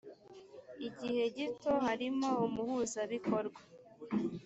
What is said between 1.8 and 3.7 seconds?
harimo umuhuzabikorwa